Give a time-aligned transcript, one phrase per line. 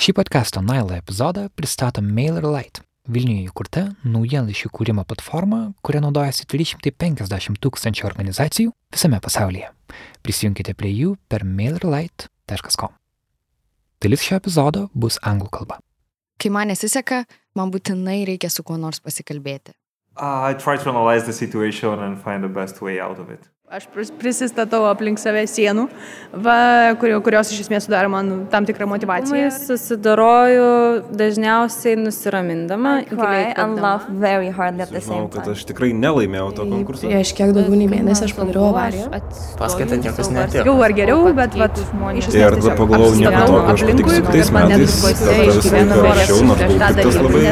[0.00, 2.80] Šį podcast'o Nailo epizodą pristato MailerLite,
[3.12, 9.68] Vilniuje įkurta naujienlaiškių kūrimo platforma, kuria naudojasi 350 tūkstančių organizacijų visame pasaulyje.
[10.24, 12.96] Prisijunkite prie jų per mailerlite.com.
[14.00, 15.76] Dalis šio epizodo bus anglų kalba.
[16.40, 19.76] Kai man nesiseka, man būtinai reikia su kuo nors pasikalbėti.
[20.16, 23.52] Uh, I try to analyze the situation and find the best way out of it.
[23.70, 25.84] Aš pris- prisistatau aplink save sienų,
[26.42, 29.46] va, kurio, kurios iš esmės sudaro man tam tikrą motivaciją.
[29.54, 30.64] Susidoroju
[31.14, 32.96] dažniausiai nusiramindama.
[33.06, 33.80] cry giliai and įkvėpdama.
[33.84, 37.06] laugh very hard at the Žinau, same kad aš tikrai nelaimėjau to konkurso.
[37.06, 39.06] Prieš kiek daugiau nei mėnesį aš padariau avariją.
[39.62, 40.66] Paskaita niekas netiko.
[40.66, 41.78] Jau ar geriau, bet vat,
[42.18, 44.98] iš esmės Ir tada pagalvojau, nieko tokio, aš aplinkui, patiksiu kitais kad man net metais,
[46.10, 47.44] rašiau, nors buvau piktas labai.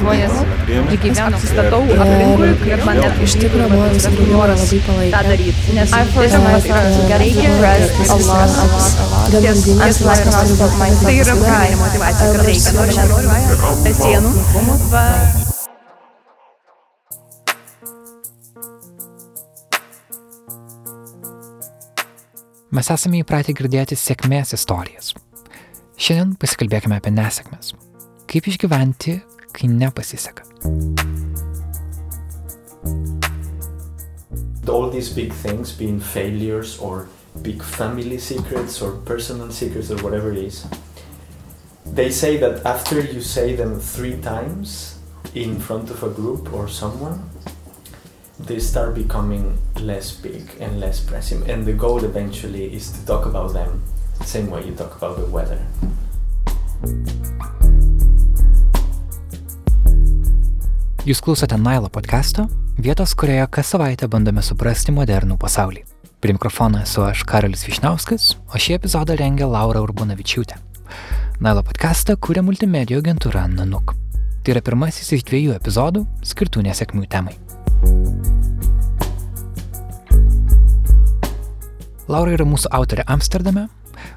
[0.00, 0.32] žmonės
[0.64, 0.88] Priėmė.
[1.28, 5.76] apsistatau aplinkui, kad man net Iš tikrųjų, buvo draugai labai tą daryti.
[5.76, 9.30] Nes tiesiog myself to get depressed a lot, a lot, a lot.
[9.32, 13.94] Dėl Until I cannot stop Tai yra to pagrindinė motivacija, kad reikia, nors nenoriu, be
[14.02, 14.34] sienų.
[14.92, 15.06] Va,
[22.72, 25.10] Mes esame įpratę girdėti sėkmės istorijas.
[26.00, 27.74] Šiandien pasikalbėkime apie nesėkmes.
[28.32, 29.18] Kaip išgyventi,
[29.52, 30.48] kai nepasiseka.
[34.68, 37.08] All these big things, being failures or
[37.42, 40.66] big family secrets or personal secrets or whatever it is,
[41.86, 44.98] they say that after you say them three times
[45.34, 47.28] in front of a group or someone,
[48.38, 51.48] they start becoming less big and less pressing.
[51.50, 53.82] And the goal eventually is to talk about them
[54.18, 55.60] the same way you talk about the weather.
[61.02, 62.44] Jūs klausote Nailo podcast'o,
[62.78, 65.80] vietos, kurioje kas savaitę bandome suprasti modernų pasaulį.
[66.22, 70.60] Prie mikrofono esu aš Karolis Višnauskas, o šį epizodą rengia Laura Urbonavičiūtė.
[71.42, 73.96] Nailo podcast'ą kūrė multimedijų agentūra Nanuk.
[74.46, 77.34] Tai yra pirmasis iš dviejų epizodų skirtų nesėkmių temai.
[82.06, 83.66] Laura yra mūsų autorė Amsterdame.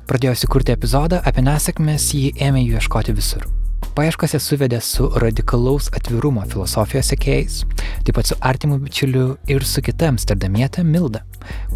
[0.06, 3.50] Pradėjusi kurti epizodą apie nesėkmės, ji ėmė jų ieškoti visur.
[3.96, 7.62] Paieškose suvedė su radikalaus atvirumo filosofijos sekėjais,
[8.04, 11.22] taip pat su artimu bičiuliu ir su kita amsterdamietė Milda,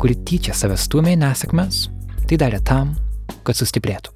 [0.01, 1.77] kuri tyčia save stumė į nesėkmes,
[2.27, 2.91] tai darė tam,
[3.47, 4.11] kad sustiprėtų.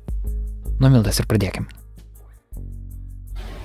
[0.82, 1.70] Nuo Mildas ir pradėkim.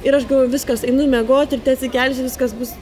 [0.06, 2.76] Ir aš galvoju, viskas, einu mėgoti ir atsikelsiu, viskas bus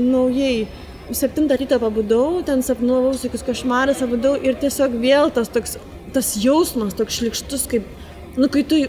[0.00, 0.64] naujai.
[1.12, 5.76] Septintą rytą pabudau, ten sapnuovau visokius košmarus, pabudau ir tiesiog vėl tas toks,
[6.16, 7.84] tas jausmas toks šlikštus, kaip,
[8.40, 8.80] nu, kai tu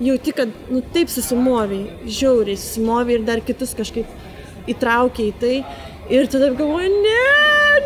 [0.00, 5.56] jauti, kad, nu, taip susimoviai, žiauriai susimoviai ir dar kitus kažkaip įtraukiai į tai.
[6.12, 7.20] Ir tada galvoju, ne,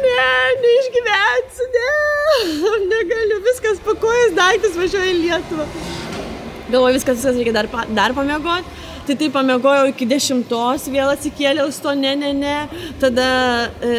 [0.02, 0.24] ne,
[0.64, 1.92] neišgyvensiu, ne,
[2.94, 5.68] negaliu, viskas pakojas daiktas važiuoja į Lietuvą.
[6.68, 8.76] Galvoju, viskas, viskas reikia dar, dar pamiegoti.
[9.08, 12.56] Tai taip pamiegojau iki dešimtos, vėl atsikėliau su to, ne, ne, ne.
[13.00, 13.28] Tada
[13.80, 13.94] e,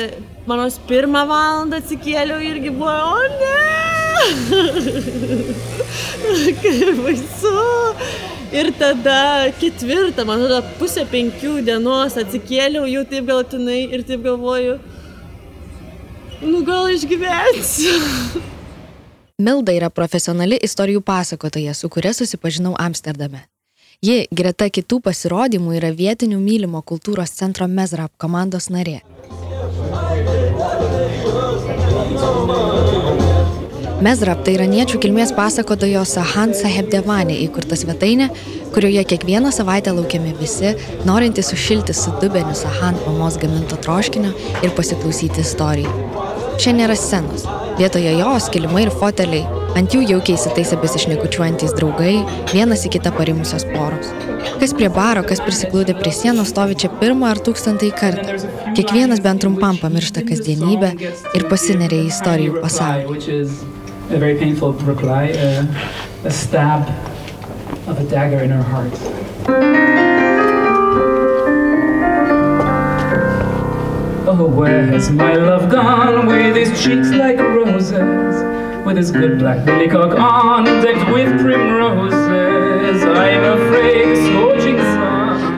[0.46, 3.89] mano pirmą valandą atsikėliau irgi buvo, o ne.
[6.62, 7.56] Kaip baisu.
[8.50, 14.80] Ir tada ketvirtą, man atrodo, pusę penkių dienos atsikėliau jau taip galutinai ir taip galvoju,
[16.42, 17.94] nu gal išgyvensiu.
[19.40, 23.46] Milda yra profesionali istorijų pasakotoja, su kuria susipažinau Amsterdame.
[24.02, 29.02] Ji, greta kitų pasirodymų, yra vietinių mylimo kultūros centro Mezrap komandos narė.
[34.00, 38.30] Mezrap tai iraniečių kilmės pasakotojo Sahan Sahebdevanė įkurta svetainė,
[38.72, 40.70] kurioje kiekvieną savaitę laukiami visi,
[41.08, 44.32] norintys sušilti su dubeniu Sahan mamos gaminto troškinio
[44.64, 45.92] ir pasiklausyti istorijų.
[46.60, 47.44] Čia nėra scenos.
[47.80, 49.44] Vietoje jos kilimai ir foteliai,
[49.80, 52.22] ant jų jaukiai įsitaisę besišnekučiuojantys draugai,
[52.54, 54.14] vienas į kitą parimusios poros.
[54.64, 58.40] Kas prie baro, kas prisiglūdė prie sienos stovi čia pirmą ar tūkstantąjį kartą.
[58.80, 60.96] Kiekvienas bent trumpam pamiršta kasdienybę
[61.36, 63.79] ir pasineria į istorijų pasaulį.
[64.12, 65.66] A very painful reply, uh,
[66.24, 66.90] a stab
[67.88, 68.92] of a dagger in her heart.
[74.28, 79.60] Oh, where has my love gone with his cheeks like roses, with his good black
[79.60, 83.04] billycock on, decked with primroses?
[83.04, 84.99] I'm afraid scorching.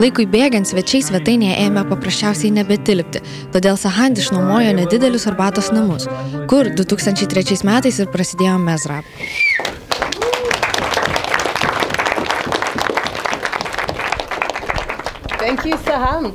[0.01, 3.19] Laikui bėgant svečiai svetainėje ėmė paprasčiausiai nebetilpti,
[3.53, 6.07] todėl Sahand išnuomojo nedidelius arbatos namus,
[6.49, 9.05] kur 2003 metais ir prasidėjo Mezrap.
[15.37, 16.33] Thank you, Saham.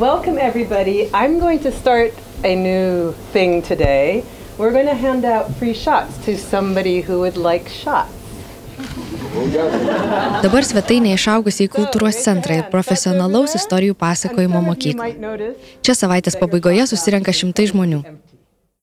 [0.00, 1.08] Welcome, everybody.
[1.14, 2.10] I'm going to start
[2.42, 4.24] a new thing today.
[4.58, 8.21] We're going to hand out free shots to somebody who would like shots.
[9.32, 15.08] Dabar svetainė išaugusi į kultūros centrą ir profesionalaus istorijų pasakojimo mokyklą.
[15.80, 18.02] Čia savaitės pabaigoje susirenka šimtai žmonių.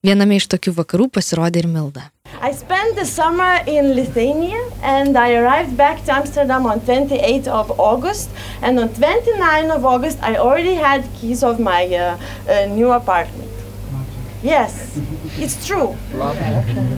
[0.06, 2.08] Viename iš tokių vakarų pasirodė ir Milda.
[2.42, 7.74] I spent the summer in Lithuania and I arrived back to Amsterdam on 28th of
[7.78, 8.30] August.
[8.62, 12.18] And on 29th of August, I already had keys of my uh,
[12.48, 13.26] uh.
[14.42, 14.98] Yes,
[15.38, 15.98] it's true.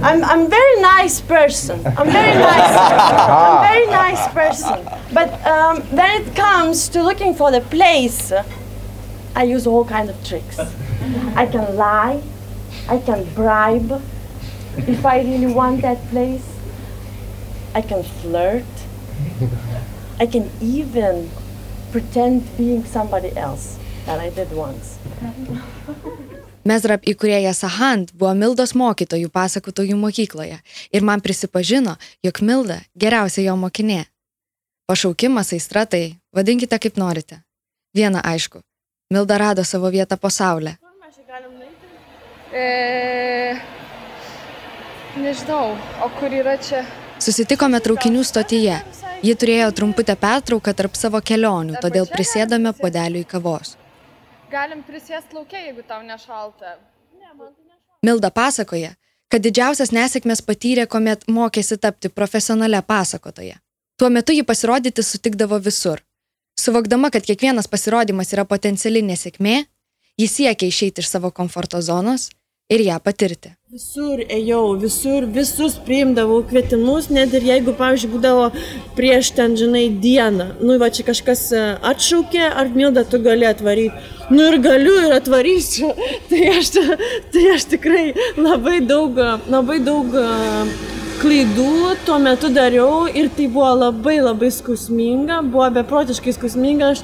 [0.04, 1.86] I'm I'm very nice person.
[1.98, 2.78] I'm very nice.
[2.78, 4.86] I'm very nice person.
[5.14, 8.32] But um, when it comes to looking for the place,
[9.36, 10.60] I use all kind of tricks.
[11.36, 12.22] I can lie.
[12.88, 14.02] I can bribe.
[14.78, 16.46] If I really want that place,
[17.74, 18.66] I can flirt.
[20.20, 21.32] I can even
[21.92, 25.00] pretend being somebody else that I did once.
[26.62, 30.60] Mezrap įkūrėja Sahant buvo Mildos mokytojų pasakotojų mokykloje
[30.94, 34.04] ir man prisipažino, jog Milda geriausia jo mokinė.
[34.86, 37.42] Pašaukimas aistra tai, vadinkite kaip norite.
[37.98, 38.62] Viena aišku,
[39.10, 40.78] Milda rado savo vietą po saulę.
[42.54, 43.58] E,
[45.18, 45.74] nežinau,
[46.06, 46.86] o kur yra čia?
[47.18, 48.78] Susitikome traukinių stotyje.
[49.26, 53.81] Ji turėjo trumputę pertrauką tarp savo kelionių, todėl prisėdame podeliui kavos.
[54.52, 56.76] Galim prisėsti laukia, jeigu tau nešalta.
[58.04, 58.96] Milda pasakoja,
[59.32, 63.56] kad didžiausias nesėkmės patyrė, kuomet mokėsi tapti profesionale pasakotoje.
[63.96, 66.02] Tuo metu ji pasirodyti sutikdavo visur.
[66.60, 69.56] Suvokdama, kad kiekvienas pasirodymas yra potenciali nesėkmė,
[70.20, 72.28] ji siekia išeiti iš savo komforto zonos
[72.72, 73.56] ir ją patirti.
[73.72, 78.50] Visur ėjau, visur, visus priimdavau kvietimus, net ir jeigu, pavyzdžiui, būdavo
[78.98, 80.50] prieš ten, žinai, dieną.
[80.60, 83.96] Nu, va čia kažkas e, atšaukė, ar milda tu gali atvaryti.
[84.32, 85.94] Nu ir galiu ir atvarysiu.
[86.32, 86.74] Tai aš,
[87.32, 88.06] tai aš tikrai
[88.40, 89.20] labai daug,
[89.52, 90.28] labai daug e,
[91.22, 96.92] klaidų tuo metu dariau ir tai buvo labai labai skausminga, buvo beprotiškai skausminga.
[96.96, 97.04] Aš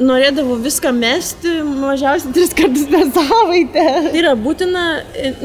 [0.00, 3.86] norėdavau viską mesti mažiausiai tris kartus per savaitę.
[4.08, 4.84] Tai yra būtina,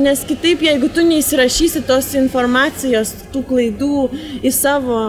[0.02, 4.10] nes kitaip, jeigu tu neįsirašysi tos informacijos, tų klaidų
[4.46, 5.02] į savo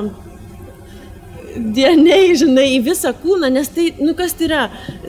[1.56, 4.64] DNA, žinai, į visą kūną, nes tai, nu kas tai yra,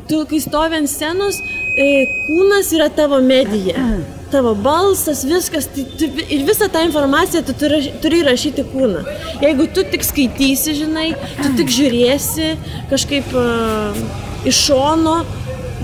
[0.07, 1.41] tu kai stovi ant scenos,
[1.75, 1.87] e,
[2.27, 3.83] kūnas yra tavo medija,
[4.33, 9.03] tavo balsas, viskas, tai, tu, ir visą tą informaciją tu turi, turi rašyti kūną.
[9.43, 11.09] Jeigu tu tik skaitysi, žinai,
[11.41, 12.53] tu tik žiūrėsi
[12.93, 15.17] kažkaip uh, iš šono,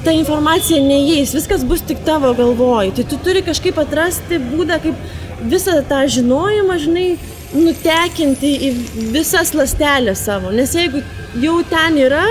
[0.03, 2.91] ta informacija neįeis, viskas bus tik tavo galvoj.
[2.97, 7.07] Tai tu turi kažkaip atrasti būdą, kaip visą tą žinojimą, žinai,
[7.53, 8.71] nutekinti į
[9.13, 10.51] visas lastelės savo.
[10.55, 11.03] Nes jeigu
[11.43, 12.25] jau ten yra,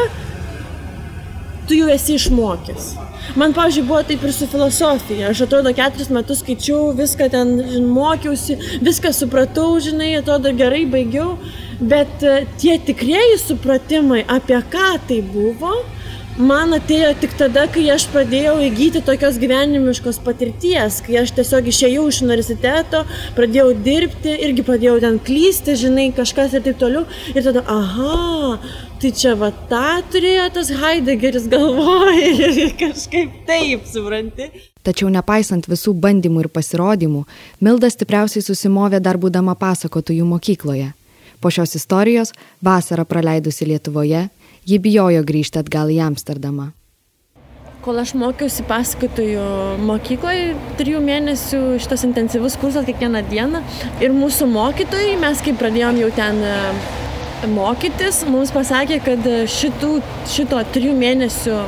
[1.69, 2.93] tu jau esi išmokęs.
[3.39, 5.31] Man, pavyzdžiui, buvo taip ir su filosofija.
[5.31, 11.37] Aš atrodo, keturis metus skaičiau, viską ten žin, mokiausi, viską supratau, žinai, atrodo, gerai baigiau.
[11.81, 15.73] Bet e, tie tikrieji supratimai, apie ką tai buvo,
[16.39, 22.07] man atėjo tik tada, kai aš pradėjau įgyti tokios gyvenimiškos patirties, kai aš tiesiog išėjau
[22.09, 23.03] iš universiteto,
[23.37, 27.05] pradėjau dirbti, irgi pradėjau ten klysti, žinai, kažkas ir taip toliau.
[27.35, 28.57] Ir tada, aha,
[29.03, 32.33] tai čia va tą turėjo tas Heideggeris galvoja
[32.65, 34.49] ir kažkaip taip, supranti.
[34.83, 37.27] Tačiau nepaisant visų bandymų ir pasirodymų,
[37.63, 40.93] Milda stipriausiai susimovė dar būdama pasakotojų mokykloje.
[41.43, 42.31] Po šios istorijos,
[42.63, 44.29] vasarą praleidusi Lietuvoje,
[44.67, 46.71] ji bijojo grįžti atgal į Amsterdamą.
[47.83, 49.45] Kol aš mokiausi pasakotojų
[49.83, 53.63] mokykloje, trijų mėnesių šitas intensyvus kursas kiekvieną dieną.
[53.99, 56.53] Ir mūsų mokytojai, mes kai pradėjom jau ten e,
[57.51, 59.97] mokytis, mums pasakė, kad šitų,
[60.31, 61.59] šito trijų mėnesių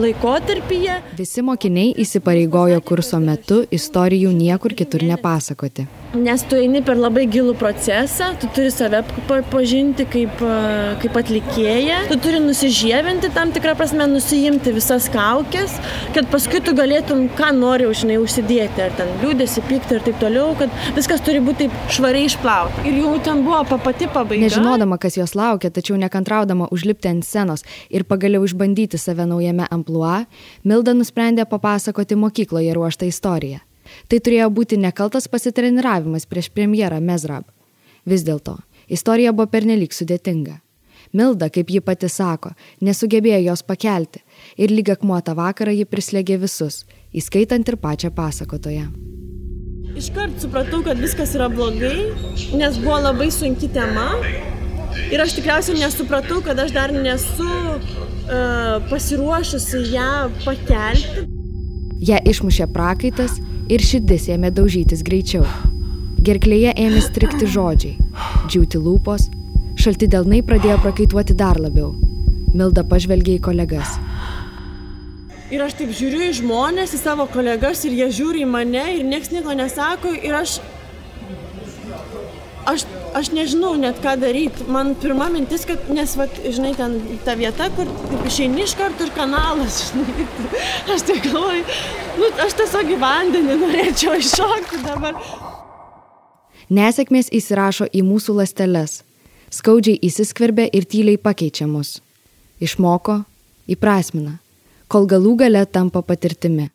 [0.00, 0.98] laikotarpyje.
[1.18, 5.86] Visi mokiniai įsipareigojo kurso metu istorijų niekur kitur nepasakoti.
[6.10, 9.04] Nes tu eini per labai gilų procesą, tu turi save
[9.50, 10.40] pažinti kaip,
[11.02, 15.76] kaip atlikėja, tu turi nusižievinti tam tikrą prasme, nusijimti visas kaukės,
[16.16, 20.56] kad paskui tu galėtum, ką nori užnai užsidėti, ar ten liūdėsi, pykti ir taip toliau,
[20.58, 22.82] kad viskas turi būti taip švariai išplauta.
[22.90, 24.48] Ir jau ten buvo pati pabaiga.
[24.48, 30.26] Nežinodama, kas jos laukia, tačiau nekantraudama užlipti ant scenos ir pagaliau išbandyti save naujame amplua,
[30.64, 33.60] Milda nusprendė papasakoti mokykloje ruoštą istoriją.
[34.08, 37.46] Tai turėjo būti nekaltas pasitreniravimas prieš premjerą Mezrab.
[38.06, 40.60] Vis dėlto, istorija buvo pernelyg sudėtinga.
[41.12, 42.52] Milda, kaip ji pati sako,
[42.86, 44.22] nesugebėjo jos pakelti
[44.56, 48.86] ir lyg akmuotą vakarą ji prislėgė visus, įskaitant ir pačią pasakotoją.
[49.98, 52.12] Iškart supratau, kad viskas yra blogai,
[52.54, 54.12] nes buvo labai sunki tema
[55.10, 60.12] ir aš tikriausiai nesupratau, kad aš dar nesu uh, pasiruošusi ją
[60.44, 61.26] pakelti.
[62.00, 63.36] Ja išmušė prakaitas
[63.70, 65.44] ir širdis ėmė daužytis greičiau.
[66.20, 67.96] Gerklėje ėmė strikti žodžiai.
[68.48, 69.28] Džiūti lūpos,
[69.80, 71.94] šalti delnai pradėjo prakaituoti dar labiau.
[72.52, 73.94] Milda pažvelgė į kolegas.
[75.50, 79.06] Ir aš taip žiūriu į žmonės, į savo kolegas ir jie žiūri į mane ir
[79.06, 80.60] niekas nieko nesako ir aš...
[83.10, 84.64] Aš, nežinau net ką daryti.
[84.70, 86.94] Man pirma mintis, kad, nes, va, žinai, ten
[87.26, 87.90] ta vieta, kur
[88.28, 90.26] išeini iš karto ir kanalas, žinai.
[90.94, 91.64] Aš tai galvoju,
[92.20, 95.18] nu, aš tiesiog į vandenį norėčiau iššokti dabar.
[96.70, 99.00] Nesėkmės įsirašo į mūsų lasteles.
[99.50, 101.96] Skaudžiai įsiskverbia ir tyliai pakeičia mus.
[102.62, 103.24] Išmoko,
[103.66, 104.36] įprasmina,
[104.86, 106.68] kol galų gale tampa patirtimi.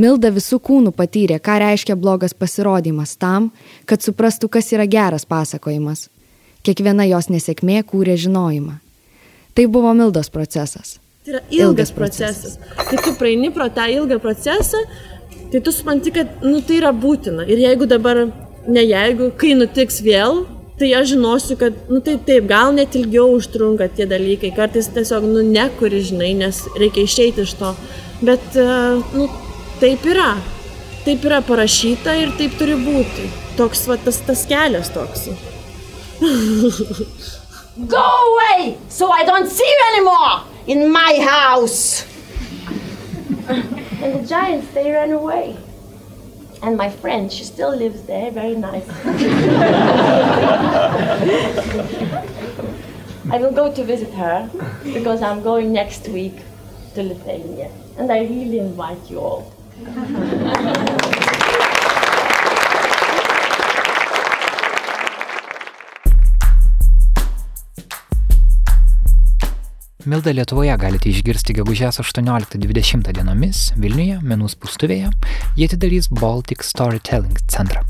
[0.00, 3.50] Milda visų kūnų patyrė, ką reiškia blogas pasirodymas tam,
[3.88, 6.06] kad suprastų, kas yra geras pasakojimas.
[6.64, 8.78] Kiekviena jos nesėkmė kūrė žinojimą.
[9.56, 10.98] Tai buvo Mildos procesas.
[11.24, 12.56] Tai yra ilgas, ilgas procesas.
[12.56, 12.86] procesas.
[12.88, 14.80] Kai tu praeini pro tą ilgą procesą,
[15.52, 17.44] tai tu supranti, kad nu, tai yra būtina.
[17.50, 18.22] Ir jeigu dabar,
[18.68, 20.44] ne jeigu, kai nutiks vėl,
[20.80, 24.54] tai aš žinosiu, kad, nu tai taip, gal net ilgiau užtrunka tie dalykai.
[24.56, 27.74] Kartais tiesiog, nu, nekuri, žinai, nes reikia išeiti iš to.
[28.24, 29.28] Bet, uh, nu,
[29.80, 30.34] taip yra.
[31.04, 33.26] Taip yra parašyta ir taip turi būti.
[33.56, 35.28] Toks va tas, tas kelias toks.
[37.88, 42.04] Go away so I don't see you anymore in my house.
[43.48, 45.56] and the giants, they ran away.
[46.62, 48.86] And my friend, she still lives there, very nice.
[53.32, 54.50] I will go to visit her
[54.84, 56.34] because I'm going next week
[56.94, 57.70] to Lithuania.
[57.96, 59.52] And I really invite you all.
[70.10, 75.10] Mildą Lietuvoje galite išgirsti gegužės 18-20 dienomis Vilniuje, menų spustuvėje.
[75.58, 77.82] Jie atidarys Baltic Storytelling centrą.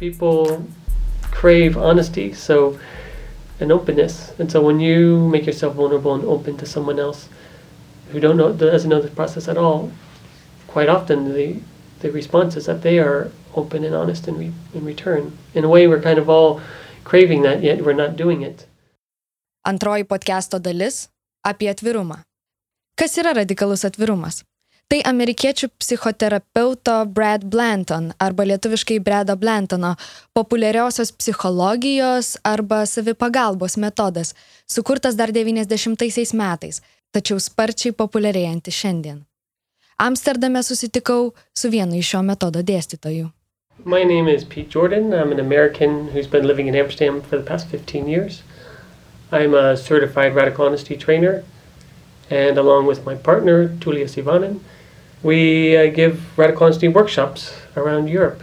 [0.00, 0.64] People
[1.36, 2.78] crave honesty, so
[3.62, 4.34] and openness.
[4.38, 7.28] And so when you make yourself vulnerable and open to someone else
[8.10, 9.90] who don't know doesn't know the process at all,
[10.66, 11.60] quite often the
[12.00, 15.38] the response is that they are open and honest in, re, in return.
[15.54, 16.60] In a way, we're kind of all
[17.04, 18.66] craving that, yet we're not doing it.
[19.66, 21.08] Antroji podcast'o dalis-
[21.46, 22.22] apie atvirumą.
[22.96, 24.42] Kas yra radikalus atvirumas?
[24.90, 29.94] Tai amerikiečių psichoterapeuto Brad Blanton arba lietuviškai Brado Blantono
[30.36, 34.34] populiariosios psichologijos arba savipagalbos metodas,
[34.68, 39.22] sukurtas dar 90 metais, tačiau sparčiai populiarėjantis šiandien.
[39.96, 43.30] Amsterdame susitikau su vienu iš šio metodo dėstytojų.
[43.84, 45.14] My name is Pete Jordan.
[45.14, 48.42] I'm an American who's been living in Amsterdam for the past 15 years.
[49.32, 51.42] I'm a certified radical honesty trainer,
[52.30, 54.60] and along with my partner, Tulia Sivanen,
[55.22, 58.42] we uh, give radical honesty workshops around Europe.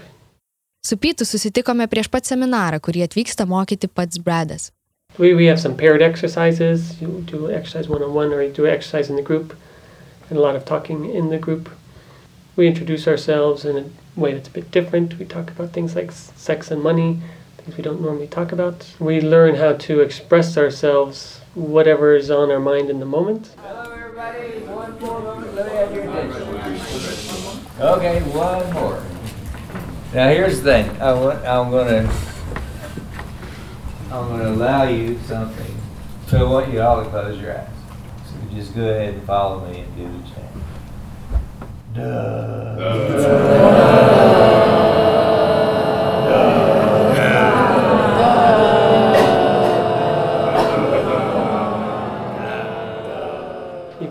[0.86, 4.72] Su Pytu susitikome prieš pat seminarą, kurį atvyksta mokyti pats Bradas.
[5.18, 7.02] We, we have some paired exercises.
[7.02, 9.54] You do exercise one on one or you do exercise in the group,
[10.30, 11.70] and a lot of talking in the group.
[12.56, 15.20] We introduce ourselves in a way that's a bit different.
[15.20, 17.20] We talk about things like sex and money,
[17.58, 18.88] things we don't normally talk about.
[19.00, 23.56] We learn how to express ourselves, whatever is on our mind in the moment.
[27.80, 29.02] Okay, one more.
[30.14, 31.02] Now here's the thing.
[31.02, 32.12] I want, I'm gonna
[34.12, 35.78] I'm gonna allow you something.
[36.28, 37.70] So I want you all to close your eyes.
[38.26, 40.52] So just go ahead and follow me and do the chant.
[41.94, 43.76] Duh.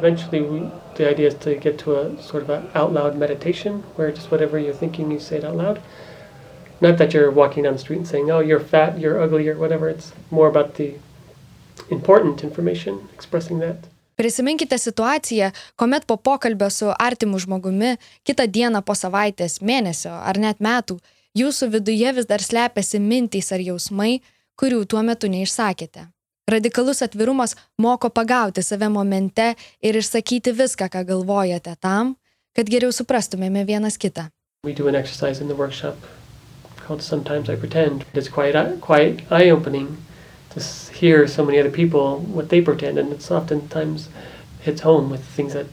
[0.08, 3.82] Eventually, we, the idea is to get to a sort of an out loud meditation
[3.96, 5.82] where just whatever you're thinking, you say it out loud.
[6.80, 9.58] Not that you're walking down the street and saying, oh, you're fat, you're ugly, or
[9.58, 9.86] whatever.
[9.90, 10.94] It's more about the
[11.90, 13.76] important information, expressing that.
[14.16, 20.58] Prisiminkite situaciją, kuomet po pokalbio su artimu žmogumi kitą dieną po savaitės, mėnesio ar net
[20.58, 20.98] metų
[21.36, 24.22] jūsų viduje vis dar slepiasi mintys ar jausmai,
[24.58, 26.08] kurių tuo metu neišsakėte.
[26.48, 32.14] Radikalus atvirumas moko pagauti save momente ir išsakyti viską, ką galvojate tam,
[32.56, 34.30] kad geriau suprastumėme vienas kitą.
[34.64, 35.96] We do an exercise in the workshop
[36.86, 38.06] called Sometimes I Pretend.
[38.14, 39.98] It's quite, uh, quite eye opening
[40.54, 40.60] to
[40.94, 44.08] hear so many other people what they pretend, and it's oftentimes
[44.62, 45.66] hits home with things that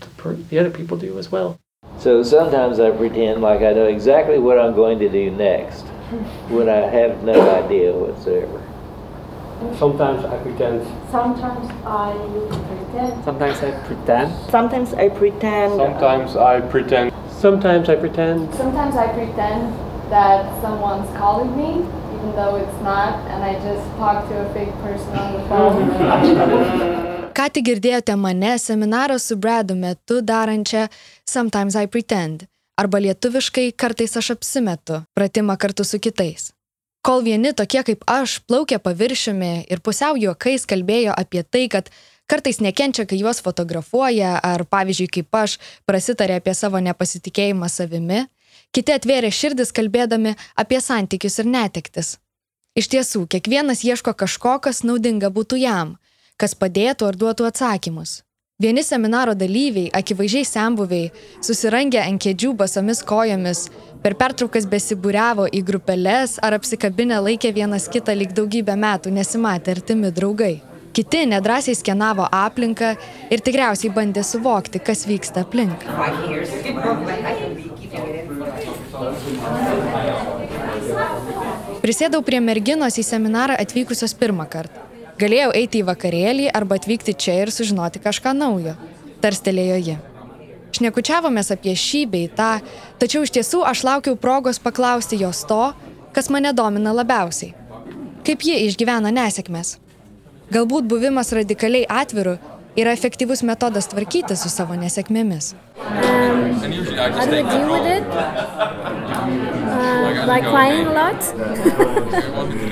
[0.00, 1.56] the, the other people do as well.
[2.00, 5.82] So sometimes I pretend like I know exactly what I'm going to do next
[6.50, 8.60] when I have no idea whatsoever.
[9.78, 10.86] Sometimes I pretend.
[11.10, 12.12] Sometimes I
[12.68, 13.24] pretend.
[13.24, 14.28] Sometimes I pretend.
[14.50, 15.70] Sometimes I pretend.
[15.80, 17.12] Sometimes I pretend.
[17.40, 18.54] Sometimes I pretend.
[18.54, 19.72] Sometimes I pretend
[20.10, 24.74] that someone's calling me, even though it's not, and I just talk to a fake
[24.82, 27.06] person on the phone.
[27.30, 30.88] Ką tik girdėjote mane seminaro su Bradu metu darančią
[31.24, 32.48] Sometimes I Pretend
[32.80, 36.50] arba lietuviškai kartais aš apsimetu pratimą kartu su kitais.
[37.00, 41.88] Kol vieni tokie kaip aš plaukė paviršiumi ir pusiau juokais kalbėjo apie tai, kad
[42.28, 45.56] kartais nekenčia, kai juos fotografuoja, ar pavyzdžiui, kaip aš
[45.88, 48.26] prasitarė apie savo nepasitikėjimą savimi,
[48.76, 52.18] kiti atvėrė širdis kalbėdami apie santykius ir netektis.
[52.76, 55.96] Iš tiesų, kiekvienas ieško kažko, kas naudinga būtų jam,
[56.36, 58.20] kas padėtų ar duotų atsakymus.
[58.60, 61.06] Vieni seminaro dalyviai, akivaizdžiai sembuviai,
[61.40, 63.62] susirangę ant kėdžių basomis kojomis,
[64.04, 70.10] per pertraukas besibūriavo į grupeles ar apsikabinę laikė vienas kitą lyg daugybę metų nesimatę artimi
[70.12, 70.58] draugai.
[70.92, 72.92] Kiti nedrasiai skenavo aplinką
[73.32, 75.88] ir tikriausiai bandė suvokti, kas vyksta aplink.
[81.80, 84.89] Prisėdau prie merginos į seminarą atvykusios pirmą kartą.
[85.20, 88.72] Galėjau eiti į vakarėlį arba atvykti čia ir sužinoti kažką naujo,
[89.20, 89.96] tarstelėjo ji.
[90.78, 92.52] Šnekučiavomės apie šį bei tą,
[93.02, 95.64] tačiau iš tiesų aš laukiau progos paklausti jos to,
[96.16, 97.52] kas mane domina labiausiai.
[98.24, 99.74] Kaip ji išgyvena nesėkmės?
[100.54, 102.38] Galbūt buvimas radikaliai atviru
[102.80, 105.54] yra efektyvus metodas tvarkyti su savo nesėkmėmis.
[105.80, 106.54] Um,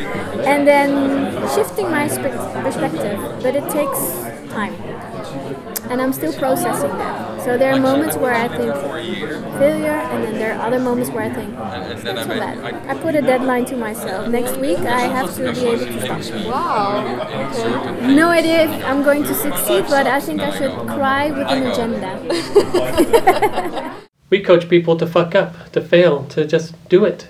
[0.09, 0.91] how and then
[1.55, 3.19] shifting my spe- perspective.
[3.43, 4.01] But it takes
[4.53, 4.75] time.
[5.91, 7.43] And I'm still processing that.
[7.45, 8.75] So there are moments where I think
[9.59, 11.49] failure, and then there are other moments where I think
[11.93, 12.59] it's not so bad.
[12.89, 14.29] I put a deadline to myself.
[14.29, 16.47] Next week I have to be able to stop.
[16.47, 18.07] Wow.
[18.07, 21.63] No idea if I'm going to succeed, but I think I should cry with an
[21.71, 22.11] agenda.
[24.31, 27.29] We coach people to fuck up, to fail, to just do it.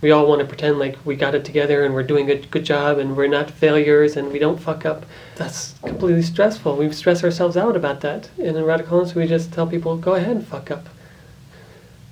[0.00, 2.64] We all want to pretend like we got it together and we're doing a good
[2.64, 5.04] job and we're not failures and we don't fuck up.
[5.36, 6.76] That's completely stressful.
[6.76, 8.30] We stress ourselves out about that.
[8.38, 10.88] And in radicalism, we just tell people, go ahead and fuck up.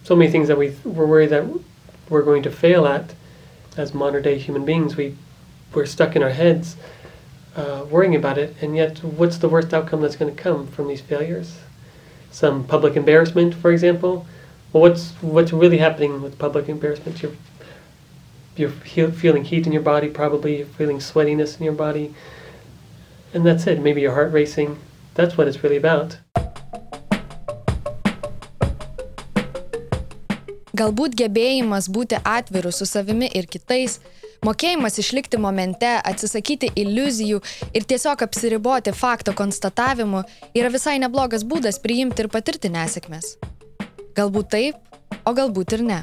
[0.04, 1.46] So many things that we we're worried that
[2.08, 3.14] we're going to fail at
[3.76, 4.96] as modern day human beings.
[4.96, 5.16] We
[5.74, 6.76] we're stuck in our heads
[7.58, 10.88] uh, worrying about it, and yet, what's the worst outcome that's going to come from
[10.88, 11.58] these failures?
[12.30, 14.26] Some public embarrassment, for example.
[14.72, 17.22] Well, what's what's really happening with public embarrassment?
[17.22, 17.32] You're
[18.58, 22.14] you're he- feeling heat in your body, probably you're feeling sweatiness in your body,
[23.32, 23.80] and that's it.
[23.80, 24.78] Maybe your heart racing.
[25.14, 26.18] That's what it's really about.
[30.78, 33.96] Galbūt gebėjimas būti atviru su savimi ir kitais,
[34.46, 37.40] mokėjimas išlikti momente, atsisakyti iliuzijų
[37.74, 40.22] ir tiesiog apsiriboti fakto konstatavimu
[40.54, 43.34] yra visai neblogas būdas priimti ir patirti nesėkmės.
[44.14, 44.78] Galbūt taip,
[45.26, 46.00] o galbūt ir ne.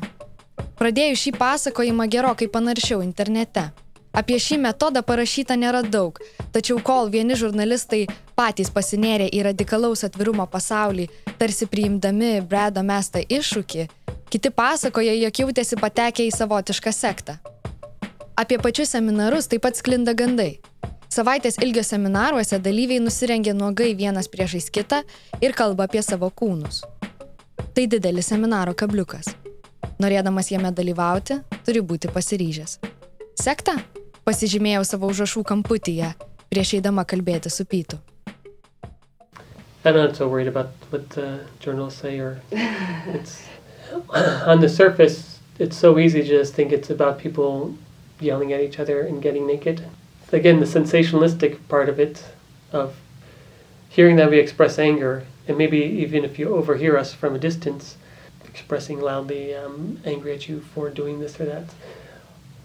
[0.75, 3.69] Pradėjus šį pasakojimą gerokai panaršiau internete.
[4.15, 6.19] Apie šį metodą parašyta nėra daug,
[6.55, 8.05] tačiau kol vieni žurnalistai
[8.39, 13.87] patys pasinėrė į radikalaus atvirumo pasaulį, tarsi priimdami Brado mestą iššūkį,
[14.31, 17.37] kiti pasakoja, jog jautėsi patekę į savotišką sektą.
[18.39, 20.57] Apie pačius seminarus taip pat sklinda gandai.
[21.11, 25.03] Savaitės ilgio seminaruose dalyviai nusirengė nuogai vienas priešais kitą
[25.39, 26.83] ir kalba apie savo kūnus.
[27.75, 29.35] Tai didelis seminaro kabliukas.
[29.95, 32.79] Norėdamas jame dalyvauti, turi būti pasiryžęs.
[33.39, 33.77] Sekta?
[34.27, 36.09] Pasižymėjau savo užrašų kamputyje,
[36.51, 38.01] prieš eidama kalbėti su Pytu.
[39.85, 43.47] I'm not so worried about what the journalists say, or it's
[44.45, 45.39] on the surface.
[45.59, 47.77] It's so easy to just think it's about people
[48.19, 49.85] yelling at each other and getting naked.
[50.33, 52.23] Again, the sensationalistic part of it,
[52.73, 52.95] of
[53.87, 57.95] hearing that we express anger, and maybe even if you overhear us from a distance,
[58.55, 61.67] expressing loudly um, angry at you for doing this or that,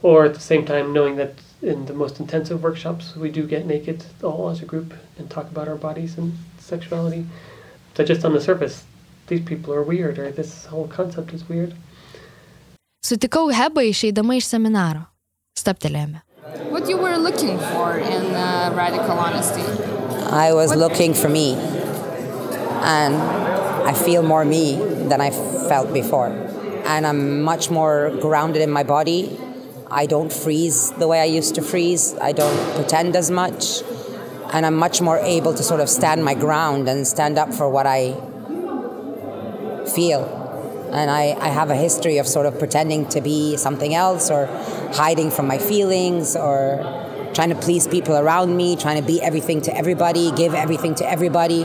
[0.03, 3.67] or at the same time knowing that in the most intensive workshops we do get
[3.67, 7.27] naked all as a group and talk about our bodies and sexuality.
[7.97, 8.85] But just on the surface,
[9.27, 11.75] these people are weird, or this whole concept is weird.
[13.05, 15.09] Sutikau Hebą išeidama iš seminaro.
[15.59, 16.23] Staptelėjome.
[16.71, 19.67] What you were looking for in uh, radical honesty?
[20.31, 21.55] I was looking for me.
[22.83, 23.15] And
[23.91, 26.29] I feel more me than I felt before.
[26.85, 29.39] And I'm much more grounded in my body.
[29.91, 32.17] I don't freeze the way I used to freeze.
[32.19, 33.83] I don't pretend as much.
[34.53, 37.69] And I'm much more able to sort of stand my ground and stand up for
[37.69, 38.15] what I
[39.95, 40.25] feel.
[40.93, 44.47] And I, I have a history of sort of pretending to be something else or
[44.93, 46.83] hiding from my feelings or
[47.35, 51.09] trying to please people around me, trying to be everything to everybody, give everything to
[51.09, 51.63] everybody.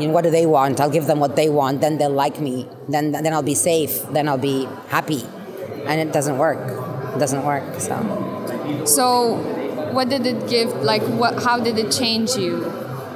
[0.00, 0.80] You know, what do they want?
[0.80, 1.80] I'll give them what they want.
[1.80, 2.66] Then they'll like me.
[2.88, 4.02] Then then I'll be safe.
[4.10, 5.24] Then I'll be happy.
[5.86, 6.58] And it doesn't work.
[7.14, 7.80] It doesn't work.
[7.80, 7.96] So
[8.84, 9.36] So,
[9.92, 10.70] what did it give?
[10.82, 11.42] Like, what?
[11.42, 12.64] How did it change you?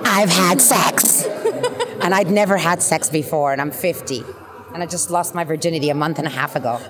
[0.04, 1.24] I've had sex.
[2.02, 4.24] and I'd never had sex before, and I'm 50.
[4.74, 6.80] And I just lost my virginity a month and a half ago.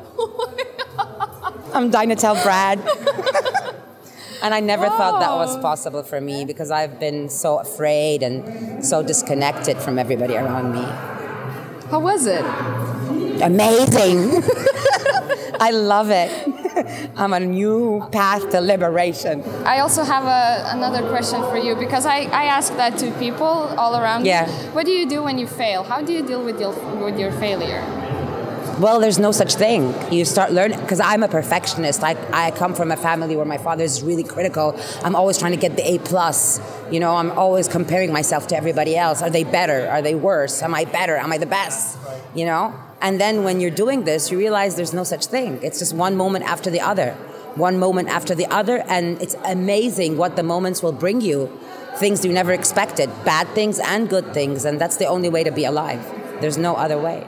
[1.75, 2.79] I'm dying to tell Brad.
[4.45, 5.63] And I never thought that was oh.
[5.63, 10.85] possible for me because I've been so afraid and so disconnected from everybody around me.
[11.91, 12.45] How was it?
[13.43, 14.43] Amazing.
[15.61, 16.31] I love it.
[17.17, 19.43] I'm on a new path to liberation.
[19.65, 23.47] I also have a, another question for you because I, I ask that to people
[23.47, 24.27] all around.
[24.27, 24.45] Yeah.
[24.45, 24.53] Me.
[24.75, 25.85] What do you do when you fail?
[25.85, 28.04] How do you deal with your with your failure?
[28.81, 29.95] Well, there's no such thing.
[30.13, 32.03] You start learning because I'm a perfectionist.
[32.03, 34.77] I, I come from a family where my father is really critical.
[35.05, 36.61] I'm always trying to get the A plus.
[36.91, 39.23] You know, I'm always comparing myself to everybody else.
[39.23, 39.89] Are they better?
[39.89, 40.61] Are they worse?
[40.61, 41.17] Am I better?
[41.17, 41.97] Am I the best?
[42.35, 42.75] You know.
[43.01, 45.61] And then when you're doing this, you realize there's no such thing.
[45.63, 47.13] It's just one moment after the other,
[47.55, 51.47] one moment after the other, and it's amazing what the moments will bring you.
[51.99, 55.53] Things you never expected, bad things and good things, and that's the only way to
[55.53, 56.05] be alive.
[56.41, 57.25] There's no other way.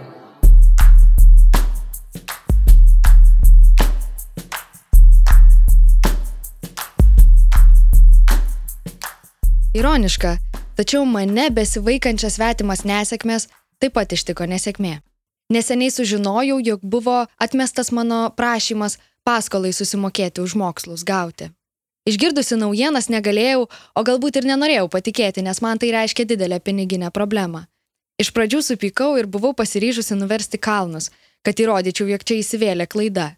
[9.76, 10.38] Ironiška,
[10.72, 13.44] tačiau mane besivaikančias svetimas nesėkmės
[13.76, 15.02] taip pat ištiko nesėkmė.
[15.52, 21.50] Neseniai sužinojau, jog buvo atmestas mano prašymas paskolai susimokėti už mokslus gauti.
[22.08, 27.66] Išgirdusi naujienas negalėjau, o galbūt ir nenorėjau patikėti, nes man tai reiškia didelę piniginę problemą.
[28.16, 31.10] Iš pradžių supykau ir buvau pasiryžusi nuversti kalnus,
[31.44, 33.34] kad įrodyčiau, jog čia įsivėlė klaida.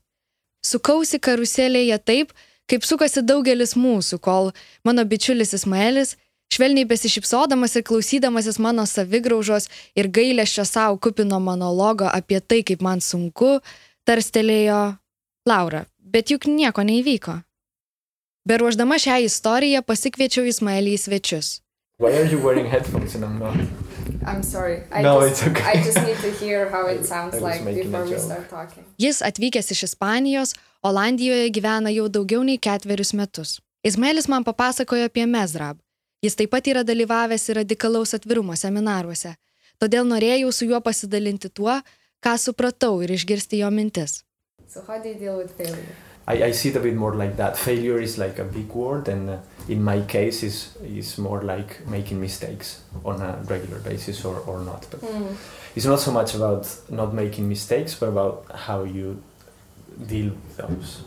[0.63, 2.31] Sukausi karuselėje taip,
[2.71, 4.53] kaip sukasi daugelis mūsų, kol
[4.87, 6.15] mano bičiulis Ismaelis
[6.53, 13.01] švelniai besišypsodamas ir klausydamasis mano savigraužos ir gailėščio savo kupino monologo apie tai, kaip man
[13.05, 13.59] sunku,
[14.09, 14.97] tarstelėjo
[15.49, 17.41] Laura, bet juk nieko neįvyko.
[18.49, 21.49] Beruoždama šią istoriją pasikviečiau Ismaelį į svečius.
[21.99, 23.57] Why are you wearing headphones and I'm not?
[24.25, 24.83] I'm sorry.
[24.93, 25.65] I No, just, it's okay.
[25.67, 28.85] I just need to hear how it sounds like before we start talking.
[28.99, 33.59] Jis atvykęs iš Ispanijos, Olandijoje gyvena jau daugiau nei ketverius metus.
[33.83, 35.77] Ismaelis man papasakojo apie Mezrab.
[36.23, 39.37] Jis taip pat yra dalyvavęs ir radikalaus atvirumo seminaruose.
[39.79, 41.77] Todėl norėjau su juo pasidalinti tuo,
[42.25, 44.25] ką supratau ir išgirsti jo mintis.
[44.67, 45.95] So how do you deal with failure?
[46.27, 47.57] I, I see it a bit more like that.
[47.57, 49.37] Failure is like a big word, and uh,
[49.69, 54.59] in my case, is is more like making mistakes on a regular basis or, or
[54.61, 54.87] not.
[54.91, 55.37] But Mm.
[55.77, 59.23] it's not so much about not making mistakes, but about how you
[60.07, 61.01] deal with those.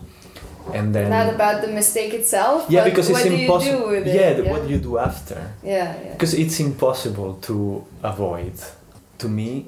[0.74, 3.80] And then Not about the mistake itself, yeah, but because what it's do you impossible.
[3.80, 4.16] do with it?
[4.16, 5.54] Yeah, what you do after.
[5.64, 6.14] Yeah, yeah.
[6.14, 8.54] Because it's impossible to avoid.
[9.20, 9.66] To me,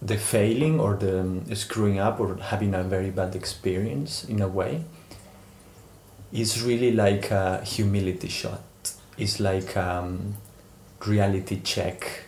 [0.00, 4.48] the failing or the um, screwing up or having a very bad experience in a
[4.48, 4.84] way
[6.32, 8.62] is really like a humility shot.
[9.16, 10.34] It's like um,
[11.06, 12.24] reality check.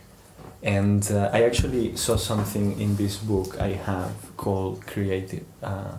[0.62, 5.92] And uh, I actually saw something in this book I have called creative uh,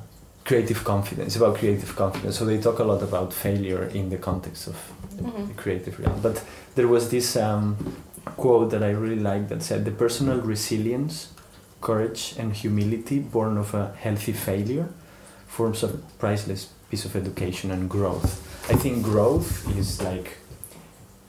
[0.46, 2.38] creative confidence about creative confidence.
[2.38, 4.78] So they talk a lot about failure in the context of
[5.18, 6.22] the creative realm.
[6.22, 6.44] But
[6.76, 7.78] there was this um,
[8.38, 11.30] quote that I really liked that said, "The personal resilience,
[11.82, 14.88] courage, and humility born of a healthy failure
[15.48, 20.38] forms a priceless piece of education and growth." I think growth is like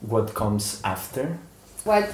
[0.01, 1.37] what comes after
[1.83, 2.09] What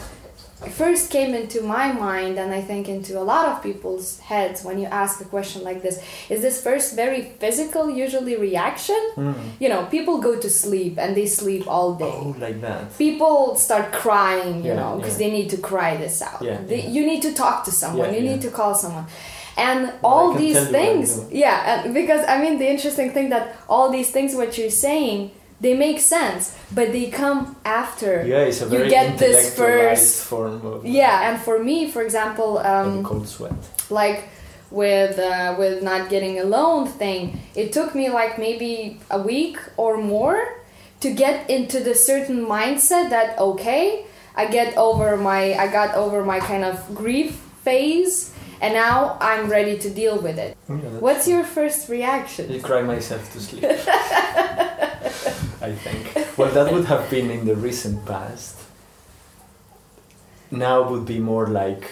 [0.70, 4.80] first came into my mind, and I think into a lot of people's heads when
[4.80, 9.02] you ask a question like this, is this first very physical, usually reaction.
[9.16, 9.36] Mm.
[9.60, 12.06] You know, people go to sleep and they sleep all day.
[12.16, 12.98] Oh, like that.
[12.98, 15.28] People start crying, you Yeah, know, because yeah.
[15.28, 16.42] they need to cry this out.
[16.42, 16.90] Yeah, They, yeah.
[16.90, 18.14] You need to talk to someone.
[18.14, 19.06] Yeah, you need to call someone.
[19.58, 23.12] And Well, all these tell you what I things, yeah, because I mean, the interesting
[23.12, 25.32] thing that all these things, what you're saying,
[25.64, 26.44] they make sense,
[26.78, 30.24] but they come after Yeah, it's a very you get this first.
[30.32, 33.54] form of Yeah, and for me, for example, um, cold sweat.
[33.90, 34.20] like
[34.84, 37.22] with uh, with not getting a loan thing
[37.62, 38.72] it took me like maybe
[39.18, 40.40] a week or more
[41.04, 43.86] to get into the certain mindset that okay
[44.42, 47.32] i get over my i got over my kind of grief
[47.66, 48.16] phase
[48.62, 48.96] and now
[49.30, 53.40] i'm ready to deal with it Yeah, what's your first reaction You cry myself to
[53.48, 53.64] sleep.
[55.64, 56.38] I think.
[56.38, 58.60] Well, that would have been in the recent past.
[60.52, 61.90] Now would be more like,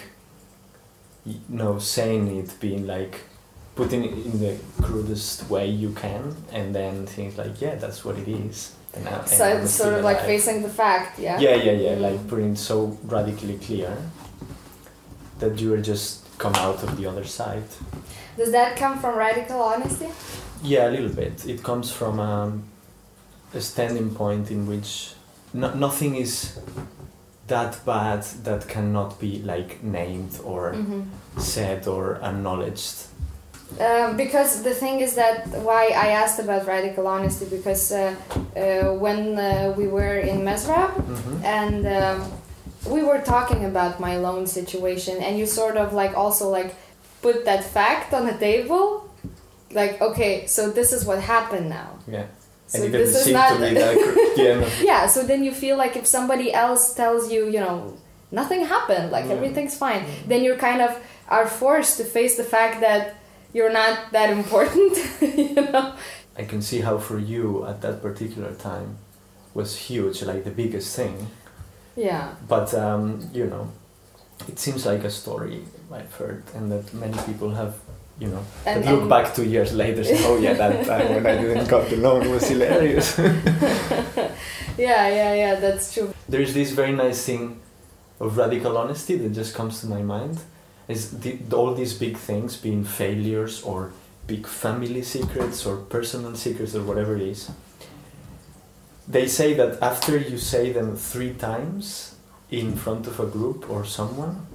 [1.25, 3.21] you know, saying it, being like,
[3.75, 8.17] putting it in the crudest way you can, and then things like, yeah, that's what
[8.17, 8.75] it is.
[8.93, 10.27] And now, and so it's sort of like alive.
[10.27, 11.95] facing the fact yeah Yeah, yeah, yeah.
[11.95, 13.95] Like putting it so radically clear,
[15.39, 17.63] that you are just come out of the other side.
[18.35, 20.09] Does that come from radical honesty?
[20.61, 21.45] Yeah, a little bit.
[21.47, 22.63] It comes from um,
[23.53, 25.13] a standing point in which
[25.53, 26.59] no, nothing is
[27.47, 31.03] that bad that cannot be like named or Mhm.
[31.37, 32.95] said or acknowledged.
[33.79, 38.13] Um, because the thing is that why I asked about radical honesty because uh,
[38.55, 41.43] uh, when uh, we were in Mesrab Mhm.
[41.43, 42.31] and um,
[42.93, 46.75] we were talking about my loan situation and you sort of like also like
[47.21, 48.85] put that fact on the table
[49.73, 52.25] like okay so this is what happened now Yeah.
[52.71, 54.71] So and you this didn't is seem not- to be that at the end of
[54.89, 57.75] yeah so then you feel like if somebody else tells you you know
[58.39, 59.35] nothing happened like Yeah.
[59.37, 60.91] everything's fine then you're kind of
[61.35, 63.03] are forced to face the fact that
[63.55, 64.93] you're not that important
[65.41, 65.83] you know
[66.41, 68.89] I can see how for you at that particular time
[69.53, 71.15] was huge, like the biggest thing.
[72.07, 73.03] yeah But um,
[73.33, 73.65] you know,
[74.47, 75.57] it seems like a story
[75.91, 77.73] I've heard, and that many people have,
[78.21, 80.03] you know, And- look and- back two years later.
[80.03, 83.17] Say, oh yeah, that time when I didn't got the loan was hilarious.
[84.77, 87.59] yeah yeah yeah that's true There's this very nice thing
[88.19, 90.39] of radical honesty that just comes to my mind.
[90.87, 93.91] Is the, all these big things being failures or
[94.27, 97.49] big family secrets or personal secrets or whatever it is.
[99.07, 102.15] They say that after you say them three times
[102.49, 104.47] in front of a group or someone,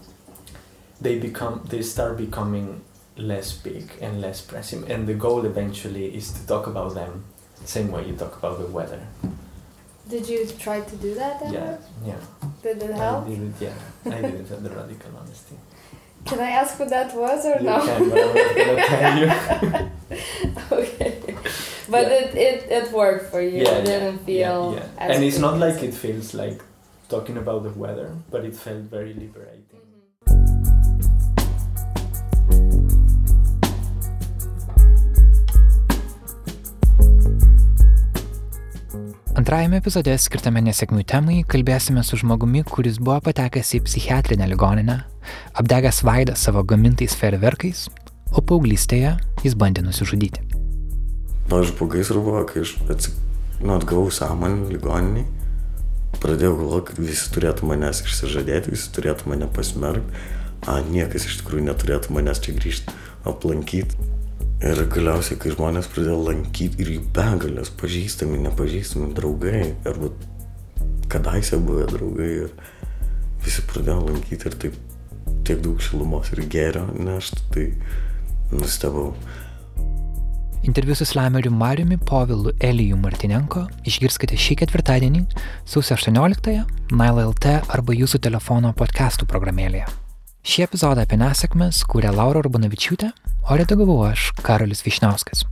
[1.01, 2.81] they become they start becoming
[3.17, 4.91] less big and less pressing.
[4.91, 7.25] And the goal eventually is to talk about them
[7.65, 9.01] same way you talk about the weather.
[10.09, 11.53] did you try to do that ever?
[11.53, 11.77] Yeah,
[12.07, 12.21] yeah.
[12.63, 13.75] did it I help did it, yeah.
[14.17, 15.57] I did it at the radical honesty.
[16.27, 19.91] can i ask what that was or You no can, but I'm not tell you.
[20.73, 21.13] okay
[21.89, 22.19] but Yeah.
[22.21, 25.13] it, it it worked for you yeah, it didn't yeah, feel yeah, yeah.
[25.15, 26.61] And it's not like it feels like
[27.09, 29.66] talking about the weather, but it felt very liberating.
[39.37, 44.95] Antrajame epizode skirtame nesėkmių temai kalbėsime su žmogumi, kuris buvo patekęs į psichiatrinę ligoninę,
[45.61, 47.83] apdegęs veidą savo gamintais ferverkais,
[48.33, 49.11] o paauglystėje
[49.45, 50.41] jis bandė nusižudyti.
[51.51, 53.21] Pavyzdžiui, po gaisro buvo, kai aš atsik...
[53.61, 55.29] nu, atgavau sąmonę ligoniniai,
[56.25, 60.27] pradėjau galvoti, kad visi turėtų manęs išsižadėti, visi turėtų mane pasmerkti,
[60.65, 62.97] a, niekas iš tikrųjų neturėtų manęs čia grįžti
[63.29, 64.16] aplankyti.
[64.65, 70.09] Ir galiausiai, kai žmonės pradėjo lankyti ir jų begalės, pažįstami, nepažįstami draugai, arba
[71.13, 72.55] kadaise buvę draugai, ir
[73.45, 74.79] visi pradėjo lankyti ir taip
[75.45, 77.67] tiek daug šilumos ir gėrio nešti, tai
[78.57, 79.11] nustebau.
[80.67, 85.21] Interviu su slameriu Mariumi Povilu Elijų Martinenko išgirskite šį ketvirtadienį,
[85.69, 86.65] sausio 18-ąją,
[86.97, 89.85] Naila LT arba jūsų telefono podcastų programėlėje.
[90.47, 93.13] Šį epizodą apie nesėkmes kūrė Laura Urbanavičiūtė,
[93.49, 95.45] o redagavau aš, Karolis Višniauskas.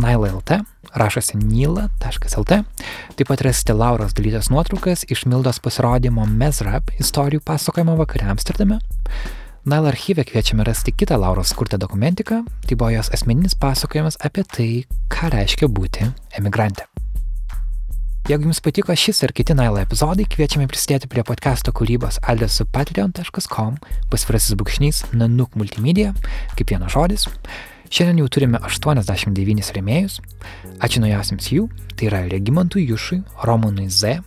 [0.00, 0.60] Naila LT,
[0.94, 2.60] rašosi nila.lt,
[3.18, 8.80] taip pat rasite Lauros dalytas nuotraukas iš Mildos pasirodymo Mezrab istorijų pasakojimo vakare Amsterdame.
[9.68, 14.70] Nail archyve kviečiame rasti kitą Lauros skurtą dokumentiką, tai buvo jos asmeninis pasakojimas apie tai,
[15.12, 16.89] ką reiškia būti emigrante.
[18.30, 23.80] Jeigu jums patiko šis ar kiti Nailo epizodai, kviečiame prisidėti prie podcast'o kūrybos adresu patreon.com
[24.12, 26.12] pasvirasis brūkšnys nanuk multimedia,
[26.54, 27.24] kaip vienas žodis.
[27.90, 30.20] Šiandien jau turime 89 rėmėjus.
[30.78, 31.64] Ačiū naujausiams jų,
[31.96, 33.18] tai yra Regimantui Jušui,
[33.50, 34.20] Romanui Z,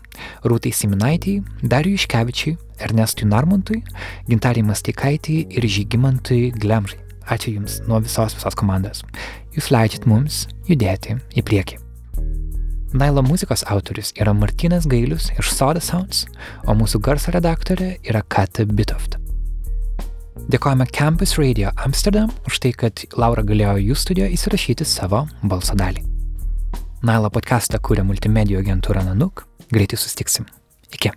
[0.43, 3.85] Rūtai Siminaitijai, Dariui Iškevičiui, Ernestui Narmontui,
[4.27, 6.99] Gintarijai Mastikaitijai ir Žygimantui Glemžai.
[7.31, 9.05] Ačiū Jums nuo visos visos komandos.
[9.55, 11.82] Jūs leidžiat mums judėti į priekį.
[12.93, 16.27] Nailo muzikos autorius yra Martinas Gailius iš Soda Sounds,
[16.69, 19.17] o mūsų garso redaktorė yra Kata Bitoft.
[20.53, 26.05] Dėkojame Campus Radio Amsterdam už tai, kad Laura galėjo jų studijoje įsirašyti savo balso dalį.
[27.01, 29.47] Nailo podcastą kūrė multimedijų agentūra Nanuk.
[29.73, 30.45] Greitai sustiksim.
[30.93, 31.15] Iki.